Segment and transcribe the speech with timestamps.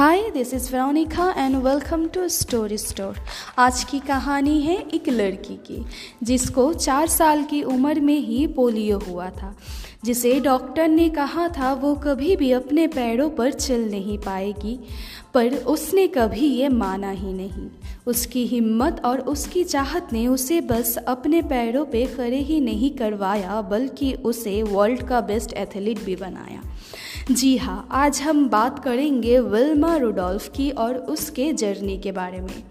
[0.00, 3.16] Hi this is Veronica and welcome to Story Store
[3.58, 5.84] आज की कहानी है एक लड़की की,
[6.22, 9.54] जिसको चार साल की उम्र में ही पोलियो हुआ था।
[10.04, 14.78] जिसे डॉक्टर ने कहा था वो कभी भी अपने पैरों पर चल नहीं पाएगी,
[15.34, 17.68] पर उसने कभी ये माना ही नहीं।
[18.06, 23.62] उसकी हिम्मत और उसकी चाहत ने उसे बस अपने पैरों पे खड़े ही नहीं करवाया,
[23.62, 26.62] बल्कि उसे वर्ल्ड का बेस्ट एथलीट भी बनाया।
[27.30, 32.62] जी हाँ आज हम बात करेंगे विल्मा रुडोल्फ की और उसके जर्नी के बारे में।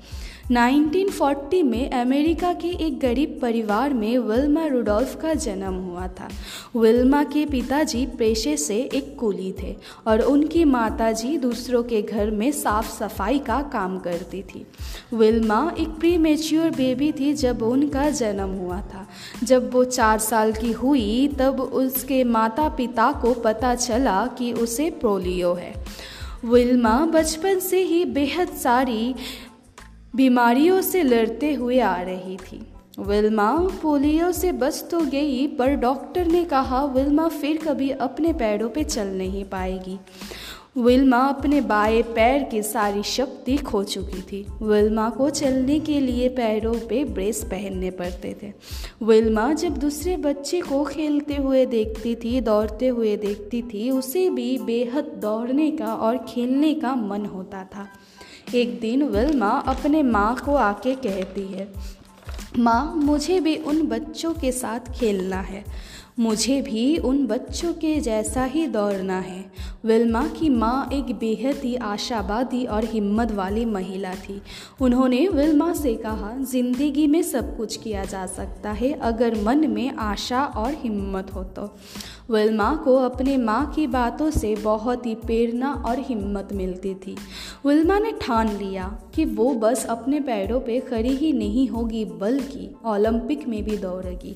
[0.51, 6.29] 1940 में अमेरिका के एक गरीब परिवार में विल्मा रुडोल्फ का जन्म हुआ था।
[6.75, 9.75] विल्मा के पिताजी पेशे से एक कुली थे
[10.07, 14.65] और उनकी माताजी दूसरों के घर में साफ़ सफ़ाई का काम करती थी।
[15.13, 19.07] विल्मा एक प्री मेच्योर बेबी थी जब उनका जन्म हुआ था।
[19.43, 24.89] जब वो चार साल की हुई, तब उसके माता पिता को पता चला कि उसे
[24.89, 25.73] पोलियो है।
[26.45, 29.15] विल्मा बचपन से ही बेहद सारी
[30.15, 32.67] बीमारियों से लड़ते हुए आ रही थी।
[32.99, 38.69] विल्मा पोलियो से बच तो गई, पर डॉक्टर ने कहा, विल्मा फिर कभी अपने पैरों
[38.69, 39.99] पे चल नहीं पाएगी।
[40.77, 46.29] विल्मा अपने बाएँ पैर की सारी शक्ति खो चुकी थी। विल्मा को चलने के लिए
[46.29, 48.53] पैरों पे ब्रेस पहनने पड़ते थे।
[49.03, 54.57] विल्मा जब दूसरे बच्चे को खेलते हुए देखती थी, दौड़ते हुए देखती थी, उसे भी
[54.57, 57.87] बेहद दौड़ने का और खेलने का मन होता था।
[58.55, 61.67] एक दिन विल्मा अपने माँ को आके कहती है,
[62.59, 65.65] माँ, मुझे भी उन बच्चों के साथ खेलना है।
[66.19, 69.39] मुझे भी उन बच्चों के जैसा ही दौड़ना है।
[69.85, 74.41] विल्मा की माँ एक बेहद ही आशावादी और हिम्मत वाली महिला थी।
[74.81, 79.95] उन्होंने विल्मा से कहा, ज़िंदगी में सब कुछ किया जा सकता है अगर मन में
[79.95, 81.69] आशा और हिम्मत हो तो।
[82.31, 87.15] विल्मा को अपने माँ की बातों से बहुत ही प्रेरणा और हिम्मत मिलती थी।
[87.65, 92.69] विल्मा ने ठान लिया कि वो बस अपने पैरों पे खड़ी ही नहीं होगी, बल्कि
[92.85, 94.35] ओलंपिक में भी दौड़ेगी।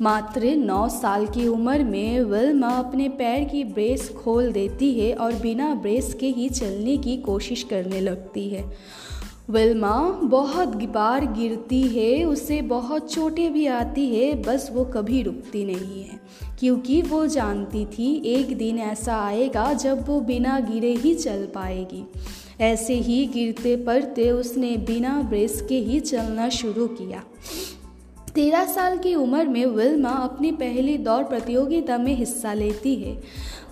[0.00, 5.34] मात्र नौ साल की उम्र में विल्मा अपने पैर की ब्रेस खोल देती है और
[5.34, 8.78] बिना ब्रेस के ही चलने की कोशिश करने लगती है।
[9.50, 15.64] विल्मा बहुत बार गिरती है, उसे बहुत चोटें भी आती है, बस वो कभी रुकती
[15.64, 16.20] नहीं है।
[16.60, 22.04] क्योंकि वो जानती थी, एक दिन ऐसा आएगा जब वो बिना गिरे ही चल पाएगी।
[22.60, 27.22] ऐसे ही गिरते पड़ते उसने बिना ब्रेस के ही चलना शुरू किया।
[28.38, 33.14] तेरह साल की उम्र में विल्मा अपनी पहली दौड़ प्रतियोगिता में हिस्सा लेती है,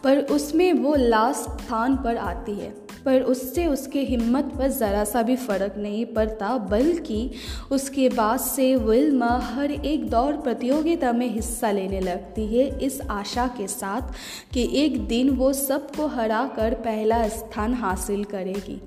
[0.05, 2.71] पर उसमें वो लास्ट स्थान पर आती है।
[3.05, 7.31] पर उससे उसके हिम्मत पर ज़रा सा भी फ़र्क नहीं पड़ता, बल्कि
[7.71, 13.47] उसके बाद से विल्मा हर एक दौड़ प्रतियोगिता में हिस्सा लेने लगती है। इस आशा
[13.49, 14.13] के साथ
[14.55, 18.81] कि एक दिन वो सबको हरा कर पहला स्थान हासिल करेगी।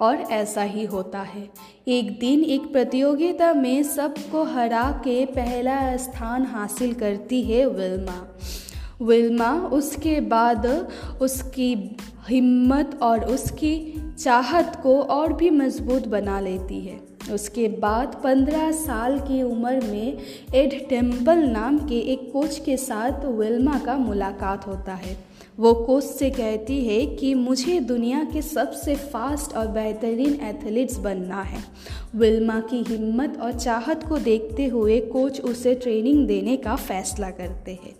[0.00, 1.48] और ऐसा ही होता है।
[1.88, 8.36] एक दिन एक प्रतियोगिता में सबको हरा के पहला स्थान हासिल करती है विल्मा।
[9.02, 10.66] विल्मा उसके बाद
[11.22, 11.96] उसकी
[12.28, 17.00] हिम्मत और उसकी चाहत को और भी मज़बूत बना लेती है।
[17.34, 20.18] उसके बाद पंद्रह साल की उम्र में
[20.54, 25.25] एड टेंपल नाम के एक कोच के साथ विल्मा का मुलाकात होता है।
[25.58, 31.42] वो कोच से कहती है कि मुझे दुनिया के सबसे फास्ट और बेहतरीन एथलीट्स बनना
[31.42, 31.64] है।
[32.14, 37.70] विल्मा की हिम्मत और चाहत को देखते हुए कोच उसे ट्रेनिंग देने का फैसला करते
[37.70, 37.94] हैं।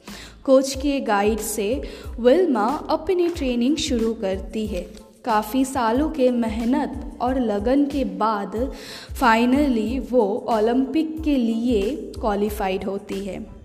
[0.44, 1.82] कोच के गाइड से
[2.20, 4.86] विल्मा अपनी ट्रेनिंग शुरू करती है।
[5.24, 8.72] काफ़ी सालों के मेहनत और लगन के बाद
[9.20, 11.82] फाइनली वो ओलंपिक के लिए
[12.20, 13.55] क्वालिफाइड होती है।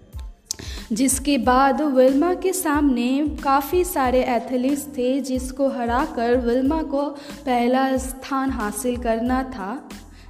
[0.91, 7.01] जिसके बाद विल्मा के सामने काफ़ी सारे एथलीट्स थे जिसको हराकर विल्मा को
[7.45, 9.89] पहला स्थान हासिल करना था,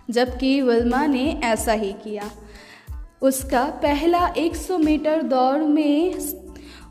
[0.10, 2.24] जबकि विल्मा ने ऐसा ही किया।
[3.22, 6.16] उसका पहला 100 मीटर दौड़ में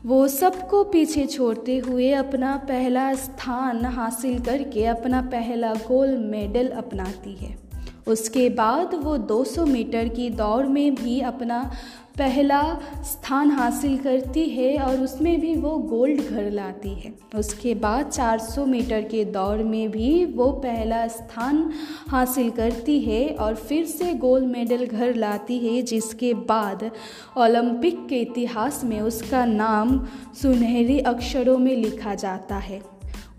[0.05, 7.33] वो सबको पीछे छोड़ते हुए अपना पहला स्थान हासिल करके अपना पहला गोल्ड मेडल अपनाती
[7.33, 7.71] है।
[8.07, 11.71] उसके बाद वो 200 मीटर की दौड़ में भी अपना
[12.17, 12.61] पहला
[13.03, 18.65] स्थान हासिल करती है और उसमें भी वो गोल्ड घर लाती है। उसके बाद 400
[18.65, 21.71] मीटर के दौड़ में भी वो पहला स्थान
[22.09, 26.91] हासिल करती है और फिर से गोल्ड मेडल घर लाती है, जिसके बाद
[27.37, 30.05] ओलंपिक के इतिहास में उसका नाम
[30.41, 32.81] सुनहरी अक्षरों में लिखा जाता है।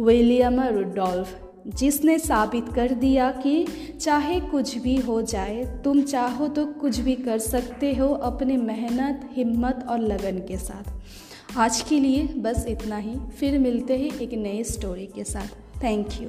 [0.01, 1.52] William Rudolph.
[1.67, 3.67] जिसने साबित कर दिया कि
[4.01, 9.29] चाहे कुछ भी हो जाए, तुम चाहो तो कुछ भी कर सकते हो अपने मेहनत,
[9.33, 14.35] हिम्मत और लगन के साथ। आज के लिए बस इतना ही, फिर मिलते हैं एक
[14.35, 16.29] नए स्टोरी के साथ। Thank you